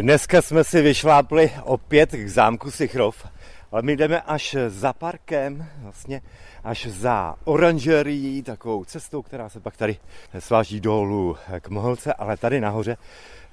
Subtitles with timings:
[0.00, 3.26] Dneska jsme si vyšlápli opět k zámku Sichrov,
[3.72, 6.22] ale my jdeme až za parkem, vlastně
[6.64, 9.96] až za oranžerií, takovou cestou, která se pak tady
[10.38, 12.96] sváží dolů k Mohelce, ale tady nahoře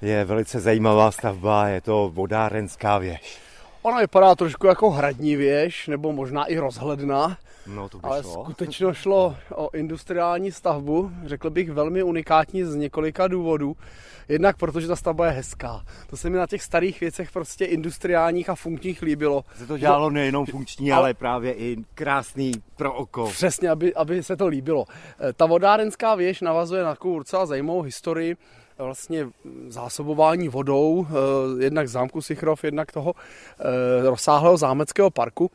[0.02, 3.49] je velice zajímavá stavba, je to vodárenská věž.
[3.82, 8.44] Ona vypadá trošku jako hradní věž, nebo možná i rozhledna, No to by ale šlo.
[8.44, 13.76] skutečně šlo o industriální stavbu, řekl bych velmi unikátní z několika důvodů.
[14.28, 15.84] Jednak protože ta stavba je hezká.
[16.10, 19.44] To se mi na těch starých věcech prostě industriálních a funkčních líbilo.
[19.58, 23.26] Se to dělalo nejenom funkční, ale právě i krásný pro oko.
[23.26, 24.84] Přesně, aby, aby se to líbilo.
[25.20, 28.36] Eh, Ta vodárenská věž navazuje na takovou docela zajímavou historii
[28.84, 29.28] vlastně
[29.68, 35.50] zásobování vodou, eh, jednak zámku Sichrov, jednak toho eh, rozsáhlého zámeckého parku.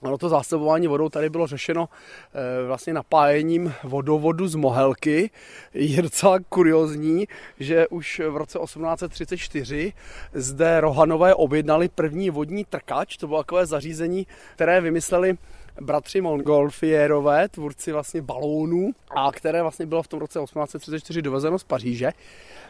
[0.00, 1.88] Ono to zásobování vodou tady bylo řešeno
[2.34, 5.30] eh, vlastně napájením vodovodu z Mohelky.
[5.74, 7.28] Je docela kuriozní,
[7.60, 9.92] že už v roce 1834
[10.32, 13.16] zde Rohanové objednali první vodní trkač.
[13.16, 15.36] To bylo takové zařízení, které vymysleli
[15.80, 21.64] bratři Montgolfierové, tvůrci vlastně balónů, a které vlastně bylo v tom roce 1834 dovezeno z
[21.64, 22.12] Paříže.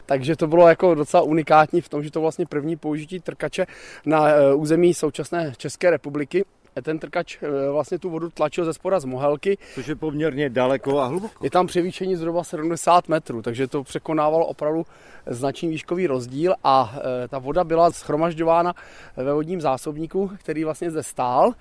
[0.05, 3.67] Takže to bylo jako docela unikátní v tom, že to vlastně první použití trkače
[4.05, 6.45] na eh, území současné České republiky.
[6.81, 9.57] Ten trkač eh, vlastně tu vodu tlačil ze spora z Mohelky.
[9.75, 11.45] Což je poměrně daleko a hluboko.
[11.45, 14.85] Je tam převýšení zhruba 70 metrů, takže to překonávalo opravdu
[15.25, 18.73] značný výškový rozdíl a eh, ta voda byla schromažďována
[19.17, 21.51] ve vodním zásobníku, který vlastně zde stál,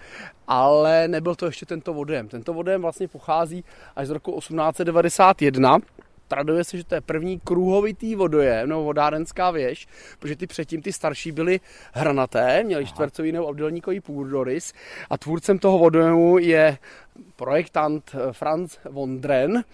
[0.49, 2.29] ale nebyl to ještě tento vodem.
[2.29, 3.65] Tento vodem vlastně pochází
[3.97, 5.79] až z roku 1891
[6.29, 10.93] traduje se, že to je první kruhovitý vodojem nebo vodárenská věž, protože ty předtím ty
[10.93, 11.61] starší byly
[11.93, 14.73] hranaté, měly čtvercový nebo obdélníkový půdorys
[15.11, 16.79] a tvůrcem toho vodojemu je
[17.37, 19.65] projektant eh, Franz von Dren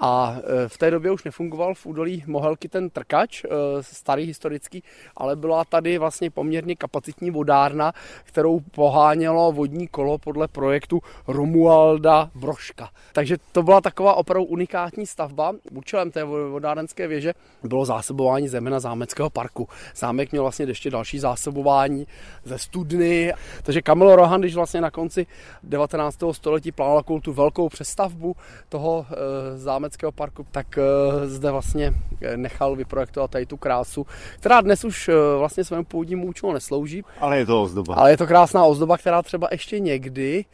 [0.00, 3.48] a eh, v té době už nefungoval v údolí Mohelky ten trkač, eh,
[3.80, 4.82] starý historický,
[5.16, 7.92] ale byla tady vlastně poměrně kapacitní vodárna,
[8.24, 12.90] kterou pohánělo vodní kolo podle projektu Romualda Broška.
[13.12, 15.52] Takže to byla taková opravdu unikátní stavba.
[15.72, 19.68] Účelem té vodárenské věže bylo zásobování zejména zámeckého parku.
[19.96, 22.06] Zámek měl vlastně ještě další zásobování
[22.44, 23.32] ze studny.
[23.62, 25.26] Takže Kamil Rohan, když vlastně na konci
[25.62, 26.18] 19.
[26.32, 28.36] století plánoval tu velkou přestavbu
[28.68, 30.82] toho e, zámeckého parku, tak e,
[31.28, 31.94] zde vlastně
[32.36, 34.06] nechal vyprojektovat tady tu krásu,
[34.38, 37.04] která dnes už vlastně svému původnímu účelu neslouží.
[37.20, 37.94] Ale je to ozdoba.
[37.94, 40.44] Ale je to krásná ozdoba, která třeba ještě někdy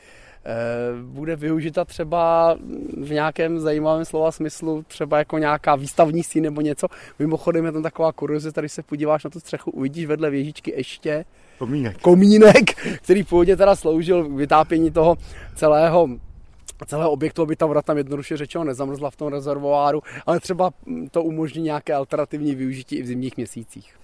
[1.02, 2.56] bude využita třeba
[3.02, 6.86] v nějakém zajímavém slova smyslu, třeba jako nějaká výstavní síň nebo něco.
[7.18, 11.24] Mimochodem je tam taková kuriozita, když se podíváš na tu střechu, uvidíš vedle věžičky ještě
[11.58, 12.70] komínek, komínek
[13.02, 15.16] který původně teda sloužil k vytápění toho
[15.54, 16.08] celého
[16.86, 20.70] celého objektu, aby ta voda tam jednoduše řečeno nezamrzla v tom rezervoáru, ale třeba
[21.10, 23.94] to umožní nějaké alternativní využití i v zimních měsících.